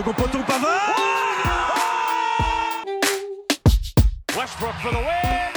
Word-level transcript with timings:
second 0.00 0.14
poteau, 0.14 0.38
Pavard. 0.46 0.94
Westbrook 4.36 4.74
for 4.82 4.92
the 4.92 4.96
win. 4.96 5.50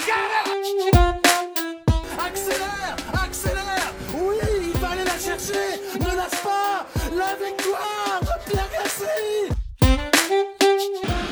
Accélère 2.19 2.95
Accélère. 3.23 3.93
Oui, 4.13 4.35
il 4.61 4.79
va 4.79 4.89
aller 4.89 5.05
la 5.05 5.17
chercher. 5.17 5.67
Ne 5.99 6.15
lâche 6.17 6.41
pas. 6.43 6.85
La 7.15 7.35
victoire 7.45 8.19
de 8.21 8.51
Pierre 8.51 8.69
Gasly. 8.73 9.49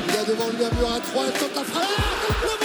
Il 0.08 0.16
a 0.16 0.24
devant 0.24 0.48
lui 0.48 0.64
un 0.64 0.70
mur 0.76 0.92
à 0.94 1.00
3, 1.00 1.24
il 1.26 1.32
tente 1.32 1.54
la 1.54 1.64
frappe. 1.64 2.61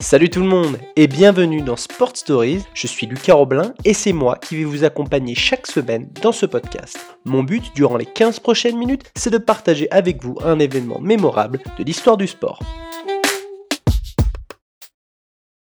Salut 0.00 0.30
tout 0.30 0.38
le 0.38 0.46
monde 0.46 0.78
et 0.94 1.08
bienvenue 1.08 1.60
dans 1.60 1.74
Sport 1.74 2.16
Stories, 2.16 2.62
je 2.72 2.86
suis 2.86 3.08
Lucas 3.08 3.34
Roblin 3.34 3.74
et 3.84 3.94
c'est 3.94 4.12
moi 4.12 4.36
qui 4.36 4.54
vais 4.54 4.62
vous 4.62 4.84
accompagner 4.84 5.34
chaque 5.34 5.66
semaine 5.66 6.08
dans 6.22 6.30
ce 6.30 6.46
podcast. 6.46 6.96
Mon 7.24 7.42
but 7.42 7.74
durant 7.74 7.96
les 7.96 8.06
15 8.06 8.38
prochaines 8.38 8.78
minutes, 8.78 9.10
c'est 9.16 9.30
de 9.30 9.38
partager 9.38 9.90
avec 9.90 10.22
vous 10.22 10.38
un 10.44 10.60
événement 10.60 11.00
mémorable 11.00 11.58
de 11.76 11.82
l'histoire 11.82 12.16
du 12.16 12.28
sport. 12.28 12.60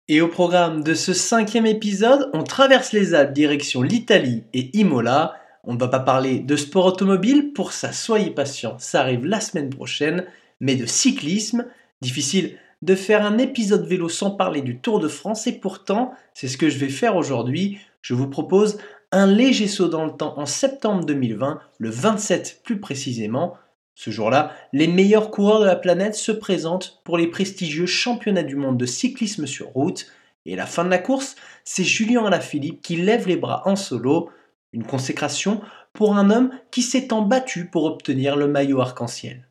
Et 0.07 0.21
au 0.21 0.27
programme 0.27 0.83
de 0.83 0.93
ce 0.93 1.15
cinquième 1.15 1.65
épisode, 1.65 2.29
on 2.33 2.43
traverse 2.43 2.93
les 2.93 3.15
Alpes 3.15 3.33
direction 3.33 3.81
l'Italie 3.81 4.43
et 4.53 4.77
Imola. 4.77 5.33
On 5.63 5.73
ne 5.73 5.79
va 5.79 5.87
pas 5.87 6.01
parler 6.01 6.37
de 6.37 6.55
sport 6.55 6.85
automobile, 6.85 7.51
pour 7.53 7.73
ça 7.73 7.91
soyez 7.91 8.29
patients, 8.29 8.77
ça 8.77 9.01
arrive 9.01 9.25
la 9.25 9.39
semaine 9.39 9.71
prochaine, 9.71 10.27
mais 10.59 10.75
de 10.75 10.85
cyclisme, 10.85 11.65
difficile 12.01 12.59
de 12.81 12.95
faire 12.95 13.25
un 13.25 13.37
épisode 13.37 13.85
vélo 13.85 14.09
sans 14.09 14.31
parler 14.31 14.61
du 14.61 14.79
Tour 14.79 14.99
de 14.99 15.07
France 15.07 15.47
et 15.47 15.53
pourtant, 15.53 16.13
c'est 16.33 16.47
ce 16.47 16.57
que 16.57 16.69
je 16.69 16.77
vais 16.77 16.89
faire 16.89 17.15
aujourd'hui. 17.15 17.79
Je 18.01 18.13
vous 18.13 18.27
propose 18.27 18.77
un 19.11 19.27
léger 19.27 19.67
saut 19.67 19.89
dans 19.89 20.05
le 20.05 20.11
temps 20.11 20.37
en 20.37 20.45
septembre 20.45 21.05
2020, 21.05 21.59
le 21.77 21.89
27 21.89 22.61
plus 22.63 22.79
précisément. 22.79 23.57
Ce 23.95 24.11
jour-là, 24.11 24.53
les 24.71 24.87
meilleurs 24.87 25.29
coureurs 25.29 25.59
de 25.59 25.65
la 25.65 25.75
planète 25.75 26.15
se 26.15 26.31
présentent 26.31 27.01
pour 27.03 27.17
les 27.17 27.27
prestigieux 27.27 27.85
championnats 27.85 28.43
du 28.43 28.55
monde 28.55 28.77
de 28.77 28.85
cyclisme 28.85 29.45
sur 29.45 29.67
route. 29.67 30.07
Et 30.45 30.55
la 30.55 30.65
fin 30.65 30.85
de 30.85 30.89
la 30.89 30.99
course, 30.99 31.35
c'est 31.65 31.83
Julien 31.83 32.25
Alaphilippe 32.25 32.81
qui 32.81 32.95
lève 32.95 33.27
les 33.27 33.35
bras 33.35 33.63
en 33.65 33.75
solo, 33.75 34.29
une 34.71 34.85
consécration 34.85 35.59
pour 35.91 36.15
un 36.15 36.29
homme 36.29 36.51
qui 36.71 36.81
s'est 36.81 37.09
battu 37.25 37.65
pour 37.65 37.83
obtenir 37.83 38.37
le 38.37 38.47
maillot 38.47 38.79
arc-en-ciel. 38.79 39.48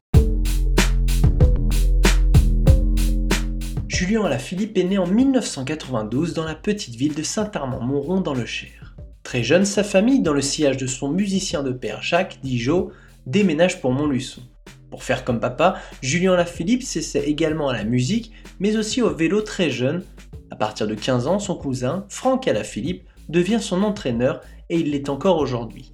Julien 3.98 4.22
Alaphilippe 4.22 4.78
est 4.78 4.84
né 4.84 4.96
en 4.96 5.08
1992 5.08 6.32
dans 6.32 6.44
la 6.44 6.54
petite 6.54 6.94
ville 6.94 7.16
de 7.16 7.24
Saint-Armand-Montrond 7.24 8.20
dans 8.20 8.32
le 8.32 8.46
Cher. 8.46 8.94
Très 9.24 9.42
jeune, 9.42 9.64
sa 9.64 9.82
famille, 9.82 10.22
dans 10.22 10.32
le 10.32 10.40
sillage 10.40 10.76
de 10.76 10.86
son 10.86 11.08
musicien 11.08 11.64
de 11.64 11.72
père 11.72 12.00
Jacques 12.00 12.38
Dijon, 12.40 12.90
déménage 13.26 13.80
pour 13.80 13.90
Montluçon. 13.90 14.42
Pour 14.88 15.02
faire 15.02 15.24
comme 15.24 15.40
papa, 15.40 15.80
Julien 16.00 16.34
Alaphilippe 16.34 16.84
s'essaie 16.84 17.28
également 17.28 17.70
à 17.70 17.72
la 17.72 17.82
musique, 17.82 18.30
mais 18.60 18.76
aussi 18.76 19.02
au 19.02 19.12
vélo 19.12 19.40
très 19.40 19.68
jeune. 19.68 20.04
À 20.52 20.54
partir 20.54 20.86
de 20.86 20.94
15 20.94 21.26
ans, 21.26 21.40
son 21.40 21.56
cousin, 21.56 22.06
Franck 22.08 22.46
Alaphilippe, 22.46 23.02
devient 23.28 23.58
son 23.60 23.82
entraîneur 23.82 24.42
et 24.70 24.78
il 24.78 24.92
l'est 24.92 25.08
encore 25.08 25.38
aujourd'hui. 25.38 25.92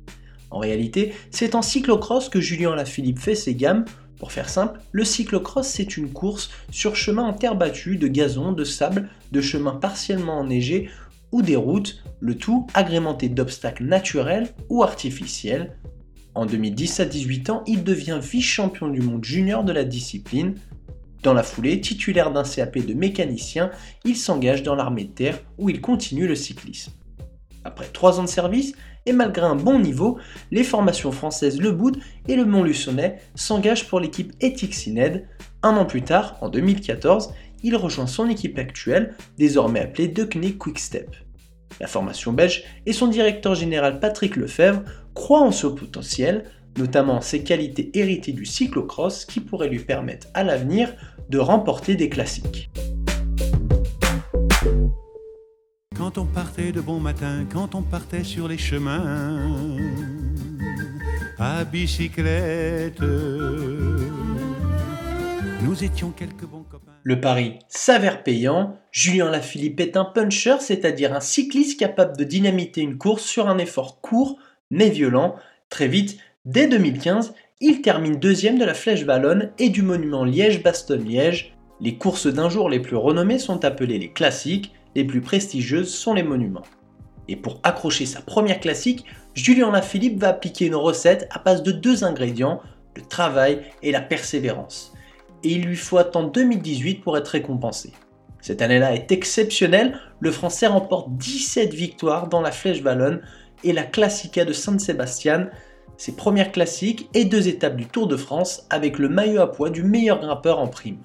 En 0.50 0.58
réalité, 0.58 1.14
c'est 1.30 1.54
en 1.54 1.62
cyclocross 1.62 2.28
que 2.28 2.42
Julien 2.42 2.72
Alaphilippe 2.72 3.18
fait 3.18 3.34
ses 3.34 3.54
gammes 3.54 3.86
pour 4.18 4.32
faire 4.32 4.48
simple, 4.48 4.80
le 4.92 5.04
cyclocross 5.04 5.66
c'est 5.66 5.96
une 5.96 6.12
course 6.12 6.50
sur 6.70 6.96
chemin 6.96 7.22
en 7.22 7.32
terre 7.32 7.56
battue, 7.56 7.96
de 7.96 8.08
gazon, 8.08 8.52
de 8.52 8.64
sable, 8.64 9.08
de 9.32 9.40
chemins 9.40 9.74
partiellement 9.74 10.38
enneigés 10.38 10.88
ou 11.32 11.42
des 11.42 11.56
routes, 11.56 12.02
le 12.20 12.36
tout 12.36 12.66
agrémenté 12.74 13.28
d'obstacles 13.28 13.84
naturels 13.84 14.48
ou 14.68 14.82
artificiels. 14.82 15.76
En 16.34 16.46
2010 16.46 17.00
à 17.00 17.04
18 17.04 17.50
ans, 17.50 17.64
il 17.66 17.84
devient 17.84 18.20
vice-champion 18.22 18.88
du 18.88 19.00
monde 19.00 19.24
junior 19.24 19.64
de 19.64 19.72
la 19.72 19.84
discipline. 19.84 20.54
Dans 21.22 21.34
la 21.34 21.42
foulée, 21.42 21.80
titulaire 21.80 22.32
d'un 22.32 22.44
CAP 22.44 22.78
de 22.78 22.94
mécanicien, 22.94 23.70
il 24.04 24.16
s'engage 24.16 24.62
dans 24.62 24.74
l'armée 24.74 25.04
de 25.04 25.12
terre 25.12 25.40
où 25.58 25.70
il 25.70 25.80
continue 25.80 26.26
le 26.26 26.34
cyclisme. 26.34 26.92
Après 27.74 27.88
trois 27.92 28.20
ans 28.20 28.22
de 28.22 28.28
service, 28.28 28.72
et 29.04 29.12
malgré 29.12 29.44
un 29.44 29.56
bon 29.56 29.80
niveau, 29.80 30.16
les 30.52 30.62
formations 30.62 31.10
françaises 31.10 31.60
Le 31.60 31.72
Boud 31.72 31.96
et 32.28 32.36
le 32.36 32.44
Montluçonnais 32.44 33.18
s'engagent 33.34 33.88
pour 33.88 33.98
l'équipe 33.98 34.32
Etixined. 34.40 35.26
Un 35.64 35.76
an 35.76 35.84
plus 35.84 36.02
tard, 36.02 36.36
en 36.40 36.48
2014, 36.48 37.34
il 37.64 37.74
rejoint 37.74 38.06
son 38.06 38.28
équipe 38.28 38.60
actuelle, 38.60 39.16
désormais 39.38 39.80
appelée 39.80 40.06
Deceuninck 40.06 40.56
Quickstep. 40.56 41.16
La 41.80 41.88
formation 41.88 42.32
belge 42.32 42.62
et 42.86 42.92
son 42.92 43.08
directeur 43.08 43.56
général 43.56 43.98
Patrick 43.98 44.36
Lefebvre 44.36 44.84
croient 45.12 45.42
en 45.42 45.50
ce 45.50 45.66
potentiel, 45.66 46.44
notamment 46.78 47.20
ses 47.20 47.42
qualités 47.42 47.90
héritées 47.98 48.30
du 48.30 48.46
cyclocross 48.46 49.24
qui 49.24 49.40
pourraient 49.40 49.68
lui 49.68 49.80
permettre 49.80 50.28
à 50.34 50.44
l'avenir 50.44 50.94
de 51.28 51.38
remporter 51.38 51.96
des 51.96 52.08
classiques. 52.08 52.70
Quand 56.04 56.18
on 56.18 56.26
partait 56.26 56.70
de 56.70 56.82
bon 56.82 57.00
matin, 57.00 57.46
quand 57.50 57.74
on 57.74 57.80
partait 57.80 58.24
sur 58.24 58.46
les 58.46 58.58
chemins, 58.58 59.40
à 61.38 61.64
bicyclette, 61.64 63.00
nous 65.62 65.82
étions. 65.82 66.12
Le 67.04 67.20
pari 67.22 67.58
s'avère 67.68 68.22
payant. 68.22 68.76
Julien 68.92 69.30
Lafilippe 69.30 69.80
est 69.80 69.96
un 69.96 70.04
puncher, 70.04 70.56
c'est-à-dire 70.60 71.14
un 71.14 71.20
cycliste 71.20 71.80
capable 71.80 72.18
de 72.18 72.24
dynamiter 72.24 72.82
une 72.82 72.98
course 72.98 73.24
sur 73.24 73.48
un 73.48 73.56
effort 73.56 74.02
court 74.02 74.36
mais 74.70 74.90
violent. 74.90 75.36
Très 75.70 75.88
vite, 75.88 76.18
dès 76.44 76.68
2015, 76.68 77.32
il 77.62 77.80
termine 77.80 78.16
deuxième 78.16 78.58
de 78.58 78.66
la 78.66 78.74
Flèche 78.74 79.06
Ballonne 79.06 79.52
et 79.58 79.70
du 79.70 79.80
monument 79.80 80.26
Liège-Bastogne-Liège. 80.26 81.56
Les 81.80 81.96
courses 81.96 82.26
d'un 82.26 82.50
jour 82.50 82.68
les 82.68 82.80
plus 82.80 82.96
renommées 82.96 83.38
sont 83.38 83.64
appelées 83.64 83.98
les 83.98 84.12
classiques 84.12 84.70
les 84.94 85.04
plus 85.04 85.20
prestigieuses 85.20 85.92
sont 85.92 86.14
les 86.14 86.22
monuments. 86.22 86.62
Et 87.28 87.36
pour 87.36 87.60
accrocher 87.62 88.06
sa 88.06 88.20
première 88.20 88.60
classique, 88.60 89.04
Julien 89.34 89.70
Lafilippe 89.70 90.20
va 90.20 90.28
appliquer 90.28 90.66
une 90.66 90.74
recette 90.74 91.26
à 91.30 91.38
base 91.38 91.62
de 91.62 91.72
deux 91.72 92.04
ingrédients, 92.04 92.60
le 92.94 93.02
travail 93.02 93.62
et 93.82 93.92
la 93.92 94.00
persévérance. 94.00 94.92
Et 95.42 95.52
il 95.52 95.64
lui 95.64 95.76
faut 95.76 95.98
attendre 95.98 96.30
2018 96.30 97.02
pour 97.02 97.16
être 97.16 97.28
récompensé. 97.28 97.92
Cette 98.40 98.62
année-là 98.62 98.94
est 98.94 99.10
exceptionnelle, 99.10 99.98
le 100.20 100.30
Français 100.30 100.66
remporte 100.66 101.08
17 101.16 101.72
victoires 101.72 102.28
dans 102.28 102.42
la 102.42 102.52
Flèche 102.52 102.82
Wallonne 102.82 103.22
et 103.62 103.72
la 103.72 103.84
Classica 103.84 104.44
de 104.44 104.52
Saint-Sébastien, 104.52 105.48
ses 105.96 106.14
premières 106.14 106.52
classiques 106.52 107.08
et 107.14 107.24
deux 107.24 107.48
étapes 107.48 107.76
du 107.76 107.86
Tour 107.86 108.06
de 108.06 108.16
France 108.16 108.66
avec 108.68 108.98
le 108.98 109.08
maillot 109.08 109.40
à 109.40 109.50
poids 109.50 109.70
du 109.70 109.82
meilleur 109.82 110.20
grimpeur 110.20 110.58
en 110.58 110.68
prime. 110.68 110.98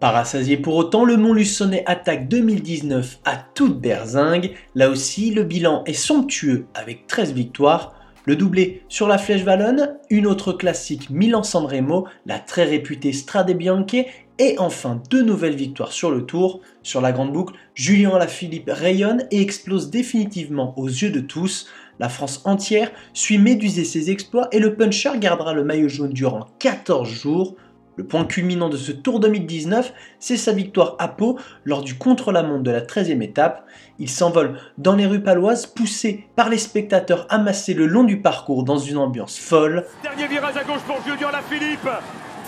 Parassasié 0.00 0.56
pour 0.56 0.76
autant, 0.76 1.04
le 1.04 1.16
Montluçonnais 1.16 1.82
attaque 1.86 2.28
2019 2.28 3.18
à 3.24 3.36
toute 3.36 3.80
berzingue. 3.80 4.54
Là 4.76 4.90
aussi, 4.90 5.32
le 5.32 5.42
bilan 5.42 5.82
est 5.86 5.92
somptueux 5.92 6.66
avec 6.74 7.08
13 7.08 7.32
victoires. 7.32 7.94
Le 8.24 8.36
doublé 8.36 8.82
sur 8.88 9.08
la 9.08 9.18
Flèche 9.18 9.44
Wallonne, 9.44 9.96
une 10.08 10.28
autre 10.28 10.52
classique 10.52 11.10
Milan-San 11.10 11.64
Remo, 11.64 12.06
la 12.26 12.38
très 12.38 12.64
réputée 12.64 13.12
Strade 13.12 13.50
Bianche 13.50 14.04
et 14.38 14.54
enfin 14.58 15.02
deux 15.10 15.22
nouvelles 15.22 15.56
victoires 15.56 15.90
sur 15.90 16.12
le 16.12 16.24
tour. 16.24 16.60
Sur 16.84 17.00
la 17.00 17.10
grande 17.10 17.32
boucle, 17.32 17.54
Julien 17.74 18.10
Alaphilippe 18.10 18.70
rayonne 18.72 19.26
et 19.32 19.42
explose 19.42 19.90
définitivement 19.90 20.78
aux 20.78 20.86
yeux 20.86 21.10
de 21.10 21.20
tous. 21.20 21.66
La 21.98 22.08
France 22.08 22.42
entière 22.44 22.92
suit 23.14 23.38
méduser 23.38 23.82
ses 23.82 24.12
exploits 24.12 24.48
et 24.52 24.60
le 24.60 24.76
puncher 24.76 25.18
gardera 25.18 25.54
le 25.54 25.64
maillot 25.64 25.88
jaune 25.88 26.12
durant 26.12 26.46
14 26.60 27.08
jours. 27.08 27.56
Le 27.98 28.04
point 28.04 28.24
culminant 28.24 28.68
de 28.68 28.76
ce 28.76 28.92
Tour 28.92 29.18
2019, 29.18 29.92
c'est 30.20 30.36
sa 30.36 30.52
victoire 30.52 30.94
à 31.00 31.08
Pau 31.08 31.36
lors 31.64 31.82
du 31.82 31.98
contre-la-montre 31.98 32.62
de 32.62 32.70
la 32.70 32.80
13e 32.80 33.22
étape. 33.22 33.66
Il 33.98 34.08
s'envole 34.08 34.56
dans 34.78 34.94
les 34.94 35.04
rues 35.04 35.24
paloises, 35.24 35.66
poussé 35.66 36.28
par 36.36 36.48
les 36.48 36.58
spectateurs 36.58 37.26
amassés 37.28 37.74
le 37.74 37.86
long 37.86 38.04
du 38.04 38.22
parcours 38.22 38.62
dans 38.62 38.78
une 38.78 38.98
ambiance 38.98 39.36
folle. 39.36 39.84
Dernier 40.04 40.28
virage 40.28 40.56
à 40.56 40.62
gauche 40.62 40.82
pour 40.86 41.02
Julien 41.04 41.32
Lafilippe. 41.32 41.88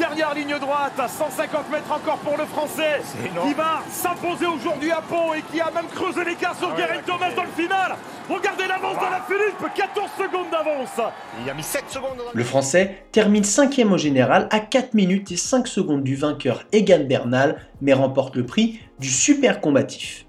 Dernière 0.01 0.35
ligne 0.35 0.59
droite, 0.59 0.99
à 0.99 1.07
150 1.07 1.71
mètres 1.71 1.93
encore 1.93 2.17
pour 2.21 2.39
le 2.39 2.47
Français, 2.47 3.03
qui 3.47 3.53
va 3.53 3.83
s'imposer 3.91 4.47
aujourd'hui 4.47 4.91
à 4.91 5.03
Pau 5.03 5.35
et 5.37 5.43
qui 5.53 5.61
a 5.61 5.71
même 5.71 5.89
creusé 5.95 6.25
l'écart 6.25 6.57
sur 6.57 6.71
ah 6.75 6.97
Thomas 7.05 7.31
dans 7.37 7.43
le 7.43 7.51
final. 7.51 7.97
Regardez 8.27 8.67
l'avance 8.67 8.97
de 8.97 9.11
la 9.11 9.21
Philippe, 9.29 9.75
14 9.77 10.11
secondes 10.17 10.51
d'avance. 10.51 11.13
Il 11.45 11.51
a 11.51 11.53
mis 11.53 11.63
7 11.63 11.85
secondes. 11.91 12.17
Le 12.33 12.45
Français 12.45 13.05
termine 13.13 13.45
5 13.45 13.79
au 13.93 13.99
général 13.99 14.49
à 14.51 14.61
4 14.61 14.95
minutes 14.95 15.33
et 15.33 15.37
5 15.37 15.67
secondes 15.67 16.03
du 16.03 16.17
vainqueur 16.17 16.65
Egan 16.73 17.05
Bernal, 17.05 17.59
mais 17.83 17.93
remporte 17.93 18.37
le 18.37 18.47
prix 18.47 18.81
du 19.01 19.11
super 19.11 19.61
combatif. 19.61 20.25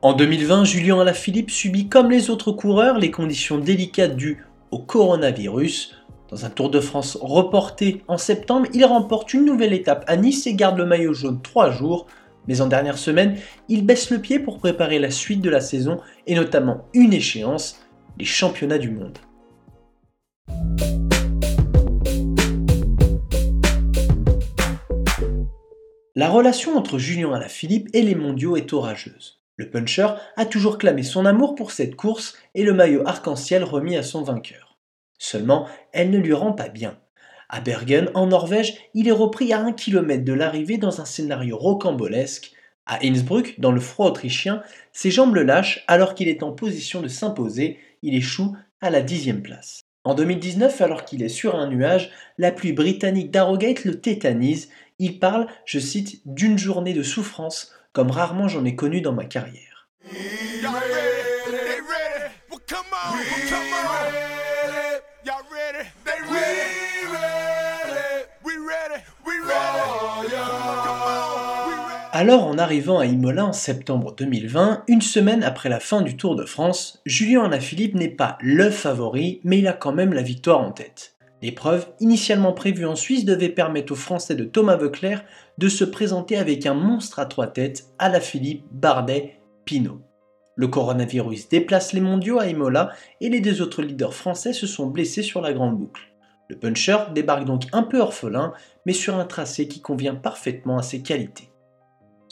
En 0.00 0.14
2020, 0.14 0.64
Julien 0.64 0.98
Alaphilippe 1.00 1.50
subit 1.50 1.90
comme 1.90 2.10
les 2.10 2.30
autres 2.30 2.52
coureurs 2.52 2.96
les 2.96 3.10
conditions 3.10 3.58
délicates 3.58 4.16
dues 4.16 4.42
au 4.70 4.78
coronavirus. 4.78 6.03
Dans 6.34 6.46
un 6.46 6.50
Tour 6.50 6.68
de 6.68 6.80
France 6.80 7.16
reporté 7.20 8.02
en 8.08 8.18
septembre, 8.18 8.66
il 8.74 8.84
remporte 8.84 9.32
une 9.34 9.44
nouvelle 9.44 9.72
étape 9.72 10.04
à 10.08 10.16
Nice 10.16 10.48
et 10.48 10.54
garde 10.54 10.76
le 10.76 10.84
maillot 10.84 11.12
jaune 11.12 11.40
3 11.40 11.70
jours. 11.70 12.08
Mais 12.48 12.60
en 12.60 12.66
dernière 12.66 12.98
semaine, 12.98 13.36
il 13.68 13.86
baisse 13.86 14.10
le 14.10 14.18
pied 14.18 14.40
pour 14.40 14.58
préparer 14.58 14.98
la 14.98 15.12
suite 15.12 15.40
de 15.40 15.48
la 15.48 15.60
saison 15.60 16.00
et 16.26 16.34
notamment 16.34 16.88
une 16.92 17.12
échéance, 17.12 17.80
les 18.18 18.24
championnats 18.24 18.78
du 18.78 18.90
monde. 18.90 19.16
La 26.16 26.28
relation 26.28 26.76
entre 26.76 26.98
Julien 26.98 27.32
Alaphilippe 27.32 27.90
et 27.92 28.02
les 28.02 28.16
mondiaux 28.16 28.56
est 28.56 28.72
orageuse. 28.72 29.38
Le 29.54 29.70
puncher 29.70 30.08
a 30.36 30.46
toujours 30.46 30.78
clamé 30.78 31.04
son 31.04 31.26
amour 31.26 31.54
pour 31.54 31.70
cette 31.70 31.94
course 31.94 32.36
et 32.56 32.64
le 32.64 32.72
maillot 32.72 33.06
arc-en-ciel 33.06 33.62
remis 33.62 33.96
à 33.96 34.02
son 34.02 34.24
vainqueur. 34.24 34.73
Seulement, 35.18 35.68
elle 35.92 36.10
ne 36.10 36.18
lui 36.18 36.32
rend 36.32 36.52
pas 36.52 36.68
bien. 36.68 36.98
À 37.48 37.60
Bergen, 37.60 38.10
en 38.14 38.26
Norvège, 38.26 38.76
il 38.94 39.08
est 39.08 39.12
repris 39.12 39.52
à 39.52 39.60
un 39.60 39.72
kilomètre 39.72 40.24
de 40.24 40.32
l'arrivée 40.32 40.78
dans 40.78 41.00
un 41.00 41.04
scénario 41.04 41.56
rocambolesque. 41.56 42.52
À 42.86 42.98
Innsbruck, 43.04 43.58
dans 43.58 43.72
le 43.72 43.80
froid 43.80 44.06
autrichien, 44.06 44.62
ses 44.92 45.10
jambes 45.10 45.34
le 45.34 45.42
lâchent 45.42 45.84
alors 45.86 46.14
qu'il 46.14 46.28
est 46.28 46.42
en 46.42 46.52
position 46.52 47.00
de 47.00 47.08
s'imposer, 47.08 47.78
il 48.02 48.14
échoue 48.14 48.56
à 48.80 48.90
la 48.90 49.00
dixième 49.00 49.42
place. 49.42 49.80
En 50.04 50.14
2019, 50.14 50.80
alors 50.82 51.04
qu'il 51.06 51.22
est 51.22 51.28
sur 51.28 51.56
un 51.56 51.68
nuage, 51.68 52.10
la 52.36 52.52
pluie 52.52 52.74
britannique 52.74 53.30
d'Arrogate 53.30 53.84
le 53.84 54.00
tétanise 54.00 54.68
il 54.98 55.18
parle, 55.18 55.48
je 55.64 55.78
cite, 55.80 56.20
d'une 56.24 56.58
journée 56.58 56.94
de 56.94 57.02
souffrance 57.02 57.72
comme 57.92 58.10
rarement 58.10 58.48
j'en 58.48 58.64
ai 58.64 58.76
connu 58.76 59.00
dans 59.00 59.12
ma 59.12 59.24
carrière. 59.24 59.88
Alors 72.16 72.46
en 72.46 72.58
arrivant 72.58 73.00
à 73.00 73.06
Imola 73.06 73.44
en 73.44 73.52
septembre 73.52 74.14
2020, 74.16 74.84
une 74.86 75.00
semaine 75.00 75.42
après 75.42 75.68
la 75.68 75.80
fin 75.80 76.00
du 76.00 76.16
Tour 76.16 76.36
de 76.36 76.44
France, 76.44 77.02
Julien 77.04 77.42
Alaphilippe 77.42 77.96
n'est 77.96 78.06
pas 78.06 78.38
LE 78.40 78.70
favori, 78.70 79.40
mais 79.42 79.58
il 79.58 79.66
a 79.66 79.72
quand 79.72 79.90
même 79.90 80.12
la 80.12 80.22
victoire 80.22 80.60
en 80.60 80.70
tête. 80.70 81.16
L'épreuve, 81.42 81.88
initialement 81.98 82.52
prévue 82.52 82.86
en 82.86 82.94
Suisse, 82.94 83.24
devait 83.24 83.48
permettre 83.48 83.94
aux 83.94 83.96
Français 83.96 84.36
de 84.36 84.44
Thomas 84.44 84.76
Veuclair 84.76 85.24
de 85.58 85.68
se 85.68 85.82
présenter 85.82 86.36
avec 86.36 86.66
un 86.66 86.74
monstre 86.74 87.18
à 87.18 87.26
trois 87.26 87.48
têtes 87.48 87.86
à 87.98 88.08
la 88.08 88.20
Philippe, 88.20 88.64
Bardet, 88.70 89.40
Pinot. 89.64 90.00
Le 90.54 90.68
coronavirus 90.68 91.48
déplace 91.48 91.92
les 91.92 92.00
mondiaux 92.00 92.38
à 92.38 92.46
Imola 92.46 92.92
et 93.20 93.28
les 93.28 93.40
deux 93.40 93.60
autres 93.60 93.82
leaders 93.82 94.14
français 94.14 94.52
se 94.52 94.68
sont 94.68 94.86
blessés 94.86 95.24
sur 95.24 95.40
la 95.40 95.52
grande 95.52 95.80
boucle. 95.80 96.02
Le 96.48 96.56
puncher 96.56 96.98
débarque 97.12 97.44
donc 97.44 97.64
un 97.72 97.82
peu 97.82 97.98
orphelin, 97.98 98.52
mais 98.86 98.92
sur 98.92 99.16
un 99.16 99.24
tracé 99.24 99.66
qui 99.66 99.80
convient 99.80 100.14
parfaitement 100.14 100.78
à 100.78 100.82
ses 100.82 101.02
qualités. 101.02 101.50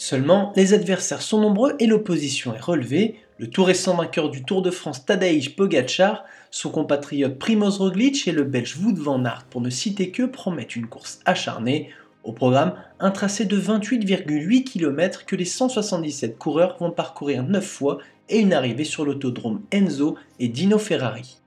Seulement, 0.04 0.52
les 0.56 0.74
adversaires 0.74 1.22
sont 1.22 1.40
nombreux 1.40 1.76
et 1.78 1.86
l'opposition 1.86 2.52
est 2.56 2.60
relevée. 2.60 3.20
Le 3.38 3.48
tout 3.48 3.62
récent 3.62 3.94
vainqueur 3.94 4.30
du 4.30 4.42
Tour 4.42 4.60
de 4.60 4.72
France 4.72 5.06
Tadej 5.06 5.54
Pogacar 5.54 6.24
son 6.50 6.70
compatriote 6.70 7.38
Primoz 7.38 7.78
Roglic 7.78 8.26
et 8.26 8.32
le 8.32 8.42
Belge 8.42 8.76
Wout 8.78 8.96
van 8.96 9.24
Aert, 9.24 9.46
pour 9.48 9.60
ne 9.60 9.70
citer 9.70 10.10
que, 10.10 10.24
promettent 10.24 10.74
une 10.74 10.88
course 10.88 11.20
acharnée. 11.24 11.90
Au 12.24 12.32
programme, 12.32 12.74
un 12.98 13.12
tracé 13.12 13.44
de 13.44 13.56
28,8 13.56 14.64
km 14.64 15.24
que 15.24 15.36
les 15.36 15.44
177 15.44 16.36
coureurs 16.36 16.78
vont 16.80 16.90
parcourir 16.90 17.44
9 17.44 17.64
fois 17.64 17.98
et 18.28 18.40
une 18.40 18.54
arrivée 18.54 18.82
sur 18.82 19.04
l'autodrome 19.04 19.60
Enzo 19.70 20.16
et 20.40 20.48
Dino 20.48 20.78
Ferrari. 20.78 21.38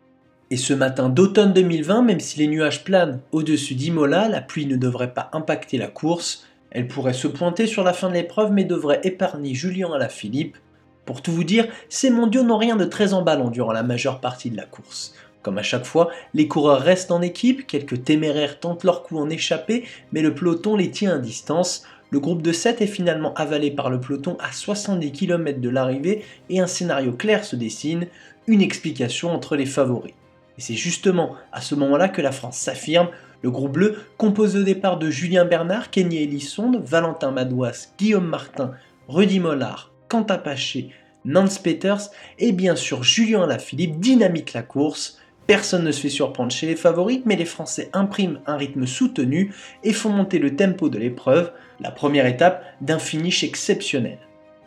Et 0.50 0.56
ce 0.56 0.74
matin 0.74 1.10
d'automne 1.10 1.52
2020, 1.52 2.04
même 2.04 2.22
si 2.22 2.40
les 2.40 2.48
nuages 2.48 2.86
planent 2.86 3.20
au-dessus 3.34 3.76
d'Imola, 3.76 4.30
la 4.30 4.40
pluie 4.40 4.66
ne 4.66 4.78
devrait 4.78 5.14
pas 5.14 5.30
impacter 5.34 5.78
la 5.78 5.88
course. 5.88 6.48
Elle 6.76 6.90
pourrait 6.90 7.14
se 7.14 7.30
pointer 7.30 7.68
sur 7.68 7.86
la 7.86 7.94
fin 7.94 8.10
de 8.10 8.16
l'épreuve 8.16 8.52
mais 8.52 8.66
devrait 8.66 9.00
épargner 9.06 9.54
Julien 9.54 9.94
Alaphilippe. 9.94 10.58
Pour 11.06 11.22
tout 11.22 11.32
vous 11.32 11.46
dire, 11.46 11.70
ces 11.88 12.10
mondiaux 12.10 12.44
n'ont 12.44 12.58
rien 12.58 12.76
de 12.76 12.84
très 12.84 13.14
emballant 13.14 13.50
durant 13.50 13.72
la 13.72 13.82
majeure 13.82 14.20
partie 14.20 14.50
de 14.50 14.58
la 14.58 14.66
course. 14.66 15.16
Comme 15.42 15.58
à 15.58 15.64
chaque 15.64 15.86
fois, 15.86 16.10
les 16.34 16.50
coureurs 16.50 16.82
restent 16.82 17.12
en 17.12 17.22
équipe, 17.22 17.66
quelques 17.66 18.04
téméraires 18.04 18.60
tentent 18.60 18.84
leur 18.84 19.04
coup 19.04 19.18
en 19.18 19.30
échappée, 19.30 19.86
mais 20.12 20.22
le 20.22 20.36
peloton 20.36 20.76
les 20.76 20.92
tient 20.92 21.16
à 21.16 21.18
distance. 21.18 21.84
Le 22.10 22.20
groupe 22.20 22.42
de 22.42 22.52
7 22.52 22.82
est 22.82 22.88
finalement 22.88 23.34
avalé 23.36 23.72
par 23.72 23.90
le 23.90 24.02
peloton 24.02 24.36
à 24.42 24.52
70 24.52 25.14
km 25.14 25.62
de 25.62 25.70
l'arrivée 25.70 26.26
et 26.50 26.60
un 26.60 26.68
scénario 26.68 27.14
clair 27.14 27.46
se 27.46 27.56
dessine, 27.56 28.08
une 28.48 28.62
explication 28.62 29.32
entre 29.32 29.56
les 29.56 29.66
favoris. 29.66 30.14
Et 30.58 30.62
c'est 30.62 30.74
justement 30.74 31.36
à 31.54 31.62
ce 31.62 31.74
moment-là 31.76 32.10
que 32.10 32.22
la 32.22 32.34
France 32.34 32.58
s'affirme. 32.58 33.08
Le 33.46 33.52
groupe 33.52 33.74
bleu, 33.74 33.98
composé 34.18 34.58
au 34.58 34.64
départ 34.64 34.98
de 34.98 35.12
Julien 35.12 35.46
Bernard, 35.46 35.92
Kenny 35.92 36.18
Elissonde, 36.24 36.82
Valentin 36.84 37.30
Madouas, 37.30 37.90
Guillaume 37.96 38.26
Martin, 38.26 38.72
Rudy 39.08 39.40
Mollard, 39.40 39.92
Quentin 40.10 40.40
Paché, 40.40 40.90
Nance 41.26 41.60
Peters 41.60 42.10
et 42.40 42.54
bien 42.54 42.76
sûr 42.76 43.04
Julien 43.04 43.44
Alaphilippe 43.44 44.00
dynamite 44.00 44.54
la 44.54 44.64
course. 44.64 45.20
Personne 45.46 45.84
ne 45.84 45.92
se 45.92 46.02
fait 46.02 46.10
surprendre 46.10 46.52
chez 46.52 46.66
les 46.66 46.76
favoris, 46.76 47.22
mais 47.26 47.36
les 47.36 47.46
Français 47.46 47.92
impriment 47.94 48.40
un 48.48 48.58
rythme 48.58 48.88
soutenu 48.88 49.54
et 49.84 49.94
font 49.94 50.10
monter 50.10 50.40
le 50.40 50.56
tempo 50.56 50.90
de 50.90 50.98
l'épreuve, 50.98 51.52
la 51.80 51.92
première 51.92 52.26
étape 52.26 52.64
d'un 52.82 52.98
finish 52.98 53.44
exceptionnel. 53.44 54.18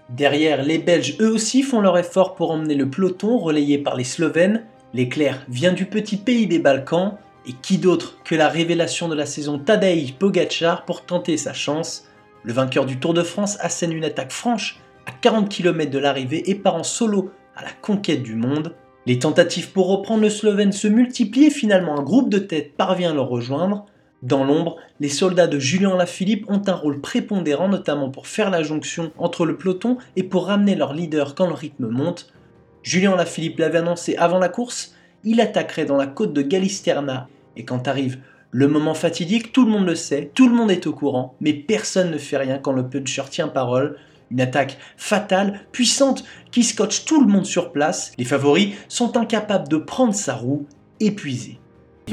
Derrière, 0.09 0.63
les 0.63 0.79
Belges 0.79 1.17
eux 1.21 1.33
aussi 1.33 1.65
font 1.65 1.81
leur 1.81 1.99
effort 1.99 2.37
pour 2.37 2.53
emmener 2.53 2.77
le 2.77 2.89
peloton 2.89 3.39
relayé 3.39 3.79
par 3.79 3.97
les 3.97 4.05
Slovènes. 4.05 4.63
L'éclair 4.95 5.45
vient 5.49 5.73
du 5.73 5.85
petit 5.85 6.17
pays 6.17 6.47
des 6.47 6.61
Balkans, 6.61 7.19
et 7.49 7.55
qui 7.63 7.79
d'autre 7.79 8.19
que 8.25 8.35
la 8.35 8.49
révélation 8.49 9.09
de 9.09 9.15
la 9.15 9.27
saison 9.27 9.59
Tadej 9.59 10.15
Pogacar 10.19 10.85
pour 10.85 11.07
tenter 11.07 11.37
sa 11.39 11.55
chance? 11.55 12.05
Le 12.45 12.53
vainqueur 12.53 12.85
du 12.85 13.01
Tour 13.01 13.15
de 13.15 13.23
France 13.23 13.57
assène 13.61 13.93
une 13.93 14.05
attaque 14.05 14.33
franche 14.33 14.81
à 15.07 15.13
40 15.13 15.49
km 15.49 15.91
de 15.91 15.99
l'arrivée 15.99 16.49
et 16.51 16.55
part 16.55 16.77
en 16.77 16.83
solo 16.85 17.31
à 17.57 17.63
la 17.65 17.73
conquête 17.81 18.23
du 18.23 18.35
monde. 18.35 18.75
Les 19.07 19.19
tentatives 19.19 19.73
pour 19.73 19.89
reprendre 19.89 20.23
le 20.23 20.31
Slovène 20.31 20.73
se 20.73 20.87
multiplient 20.87 21.47
et 21.47 21.51
finalement 21.51 21.99
un 21.99 22.03
groupe 22.03 22.29
de 22.29 22.39
tête 22.39 22.77
parvient 22.77 23.13
à 23.13 23.15
le 23.15 23.23
rejoindre. 23.23 23.87
Dans 24.23 24.45
l'ombre, 24.45 24.77
les 25.01 25.09
soldats 25.09 25.47
de 25.47 25.59
Julien 25.59 25.97
Lafilippe 25.97 26.45
ont 26.51 26.63
un 26.67 26.75
rôle 26.75 27.01
prépondérant 27.01 27.69
notamment 27.69 28.11
pour 28.11 28.27
faire 28.27 28.51
la 28.51 28.63
jonction 28.63 29.11
entre 29.17 29.47
le 29.47 29.57
peloton 29.57 29.97
et 30.17 30.23
pour 30.23 30.47
ramener 30.47 30.75
leur 30.75 30.93
leader 30.93 31.35
quand 31.35 31.47
le 31.47 31.55
rythme 31.55 31.89
monte. 31.89 32.31
Julien 32.83 33.17
Lafilippe 33.17 33.59
l'avait 33.59 33.79
annoncé 33.79 34.17
avant 34.17 34.39
la 34.39 34.49
course, 34.49 34.95
il 35.25 35.41
attaquerait 35.41 35.87
dans 35.87 35.97
la 35.97 36.07
côte 36.07 36.33
de 36.33 36.43
Galisterna 36.43 37.29
et 37.59 37.65
quand 37.65 37.89
arrive 37.89 38.19
le 38.51 38.67
moment 38.67 38.95
fatidique, 38.95 39.53
tout 39.53 39.67
le 39.67 39.71
monde 39.71 39.87
le 39.87 39.95
sait, 39.95 40.31
tout 40.35 40.49
le 40.49 40.55
monde 40.55 40.71
est 40.71 40.87
au 40.87 40.95
courant, 40.95 41.35
mais 41.41 41.53
personne 41.53 42.11
ne 42.11 42.17
fait 42.17 42.39
rien 42.39 42.59
quand 42.59 42.73
le 42.73 42.89
puncher 42.89 43.25
tient 43.31 43.49
parole. 43.49 43.99
Une 44.31 44.41
attaque 44.41 44.79
fatale, 44.97 45.61
puissante, 45.73 46.25
qui 46.51 46.63
scotche 46.63 47.05
tout 47.05 47.21
le 47.21 47.27
monde 47.27 47.47
sur 47.47 47.73
place. 47.73 48.13
Les 48.19 48.25
favoris 48.25 48.75
sont 48.89 49.17
incapables 49.17 49.69
de 49.69 49.77
prendre 49.77 50.15
sa 50.15 50.35
roue, 50.35 50.67
épuisés. 51.01 51.59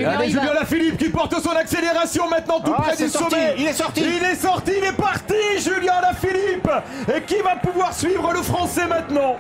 Allez, 0.03 0.29
Julien 0.29 0.53
Lafilippe 0.53 0.97
qui 0.97 1.09
porte 1.09 1.39
son 1.41 1.51
accélération 1.51 2.29
maintenant 2.29 2.59
tout 2.59 2.73
ah, 2.77 2.81
près 2.81 2.97
du 2.97 3.07
sommet. 3.07 3.55
Il 3.57 3.67
est 3.67 3.73
sorti. 3.73 4.01
Il 4.01 4.23
est 4.25 4.35
sorti, 4.35 4.71
il 4.77 4.83
est 4.83 4.97
parti, 4.97 5.35
Julien 5.57 6.01
Lafilippe. 6.01 6.69
Et 7.15 7.21
qui 7.21 7.41
va 7.41 7.55
pouvoir 7.55 7.93
suivre 7.93 8.33
le 8.33 8.41
Français 8.41 8.87
maintenant? 8.87 9.37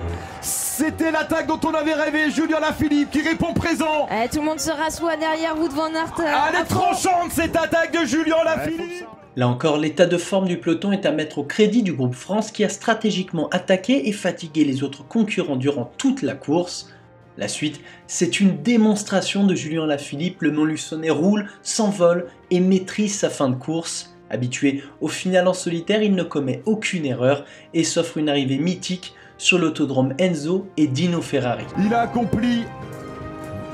C'était 0.77 1.09
l'attaque 1.09 1.47
dont 1.47 1.59
on 1.63 1.73
avait 1.73 1.93
rêvé, 1.93 2.29
Julien 2.29 2.59
Lafilippe 2.59 3.09
qui 3.09 3.21
répond 3.21 3.53
présent. 3.53 4.09
Eh, 4.11 4.27
tout 4.27 4.39
le 4.39 4.45
monde 4.45 4.59
se 4.59 4.71
rassoit 4.71 5.15
derrière 5.15 5.55
vous 5.55 5.69
devant 5.69 5.87
Aert. 5.87 6.13
Elle 6.19 6.59
est 6.59 6.65
tranchante 6.65 7.31
cette 7.31 7.55
attaque 7.55 7.93
de 7.93 8.05
Julien 8.05 8.43
Lafilippe. 8.43 9.05
Là 9.37 9.47
encore, 9.47 9.77
l'état 9.77 10.05
de 10.05 10.17
forme 10.17 10.47
du 10.49 10.57
peloton 10.57 10.91
est 10.91 11.05
à 11.05 11.13
mettre 11.13 11.37
au 11.37 11.45
crédit 11.45 11.81
du 11.81 11.93
groupe 11.93 12.13
France 12.13 12.51
qui 12.51 12.65
a 12.65 12.67
stratégiquement 12.67 13.47
attaqué 13.51 14.09
et 14.09 14.11
fatigué 14.11 14.65
les 14.65 14.83
autres 14.83 15.07
concurrents 15.07 15.55
durant 15.55 15.89
toute 15.97 16.21
la 16.21 16.33
course. 16.33 16.89
La 17.37 17.47
suite, 17.47 17.79
c'est 18.05 18.41
une 18.41 18.61
démonstration 18.61 19.45
de 19.45 19.55
Julien 19.55 19.85
Lafilippe, 19.85 20.41
le 20.41 20.51
Montluçonnet 20.51 21.09
roule, 21.09 21.49
s'envole 21.63 22.27
et 22.51 22.59
maîtrise 22.59 23.17
sa 23.17 23.29
fin 23.29 23.47
de 23.47 23.55
course. 23.55 24.13
Habitué 24.29 24.83
au 24.99 25.07
final 25.07 25.47
en 25.47 25.53
solitaire, 25.53 26.03
il 26.03 26.15
ne 26.15 26.23
commet 26.23 26.63
aucune 26.65 27.05
erreur 27.05 27.45
et 27.73 27.85
s'offre 27.85 28.17
une 28.17 28.27
arrivée 28.27 28.57
mythique 28.57 29.13
sur 29.37 29.57
l'autodrome 29.57 30.13
Enzo 30.19 30.67
et 30.77 30.87
Dino 30.87 31.21
Ferrari. 31.21 31.65
Il 31.83 31.93
a 31.93 32.01
accompli 32.01 32.65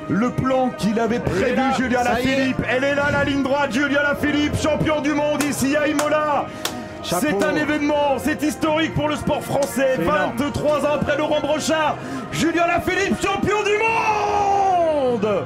le 0.09 0.29
plan 0.31 0.69
qu'il 0.77 0.99
avait 0.99 1.19
prévu, 1.19 1.61
Julien 1.77 2.03
Lafilippe. 2.03 2.61
Elle 2.69 2.83
est 2.83 2.95
là, 2.95 3.11
la 3.11 3.23
ligne 3.23 3.43
droite, 3.43 3.71
Julien 3.71 4.03
Lafilippe, 4.03 4.55
champion 4.57 5.01
du 5.01 5.13
monde 5.13 5.41
ici 5.43 5.75
à 5.75 5.87
Imola. 5.87 6.47
C'est 7.03 7.43
un 7.43 7.55
événement, 7.55 8.17
c'est 8.17 8.41
historique 8.43 8.93
pour 8.93 9.09
le 9.09 9.15
sport 9.15 9.41
français. 9.41 9.97
23 9.97 10.85
ans 10.85 10.93
après 10.95 11.17
Laurent 11.17 11.41
Brochard, 11.41 11.97
Julien 12.31 12.67
Lafilippe, 12.67 13.15
champion 13.21 13.63
du 13.63 13.71
monde 15.21 15.45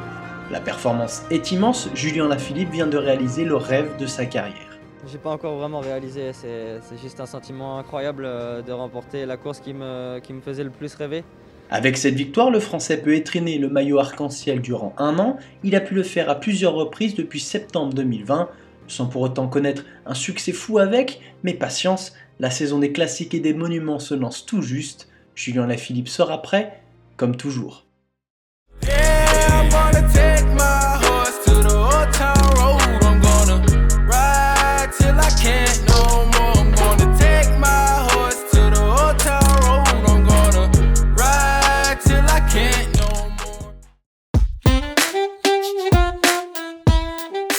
La 0.52 0.60
performance 0.60 1.24
est 1.32 1.52
immense, 1.52 1.90
Julien 1.94 2.28
Lafilippe 2.28 2.72
vient 2.72 2.88
de 2.88 2.98
réaliser 2.98 3.46
le 3.46 3.56
rêve 3.56 3.96
de 3.98 4.06
sa 4.06 4.26
carrière. 4.26 4.75
J'ai 5.12 5.20
pas 5.20 5.30
encore 5.30 5.56
vraiment 5.58 5.82
réalisé, 5.82 6.32
c'est 6.34 6.98
juste 7.02 7.20
un 7.20 7.28
sentiment 7.28 7.78
incroyable 7.78 8.24
euh, 8.26 8.62
de 8.64 8.72
remporter 8.72 9.26
la 9.26 9.38
course 9.38 9.60
qui 9.60 9.74
me, 9.74 10.20
qui 10.20 10.34
me 10.34 10.42
faisait 10.42 10.64
le 10.64 10.72
plus 10.72 10.96
rêver. 10.96 11.24
Avec 11.70 11.98
cette 11.98 12.16
victoire, 12.16 12.50
le 12.50 12.60
Français 12.60 12.98
peut 12.98 13.14
étraîner 13.14 13.58
le 13.58 13.70
maillot 13.70 14.00
arc-en-ciel 14.00 14.62
durant 14.62 14.94
un 14.98 15.20
an. 15.20 15.38
Il 15.64 15.76
a 15.76 15.82
pu 15.82 15.94
le 15.94 16.04
faire 16.04 16.30
à 16.30 16.36
plusieurs 16.36 16.74
reprises 16.74 17.16
depuis 17.16 17.40
septembre 17.40 17.94
2020, 17.94 18.50
sans 18.88 19.06
pour 19.06 19.22
autant 19.22 19.48
connaître 19.48 19.84
un 20.06 20.14
succès 20.16 20.52
fou 20.52 20.80
avec, 20.80 21.22
mais 21.44 21.54
patience, 21.54 22.14
La 22.40 22.52
saison 22.52 22.80
des 22.80 22.92
classiques 22.92 23.34
et 23.34 23.40
des 23.40 23.54
monuments 23.54 24.00
se 24.00 24.14
lance 24.14 24.46
tout 24.46 24.62
juste. 24.62 25.08
Julien 25.36 25.68
Lafilippe 25.68 26.10
sera 26.10 26.42
prêt, 26.42 26.82
comme 27.16 27.38
toujours. 27.38 27.86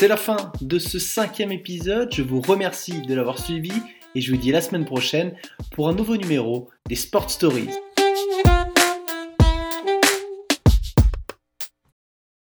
C'est 0.06 0.10
la 0.10 0.16
fin 0.16 0.52
de 0.60 0.78
ce 0.78 1.00
cinquième 1.00 1.50
épisode. 1.50 2.14
Je 2.14 2.22
vous 2.22 2.40
remercie 2.40 3.02
de 3.02 3.12
l'avoir 3.12 3.40
suivi 3.40 3.72
et 4.14 4.20
je 4.20 4.30
vous 4.30 4.38
dis 4.38 4.50
à 4.50 4.52
la 4.52 4.60
semaine 4.60 4.84
prochaine 4.84 5.34
pour 5.72 5.88
un 5.88 5.94
nouveau 5.94 6.16
numéro 6.16 6.70
des 6.88 6.94
Sport 6.94 7.28
Stories. 7.28 7.70